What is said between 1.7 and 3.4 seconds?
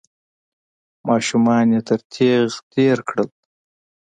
يې تر تېغ تېر کړل.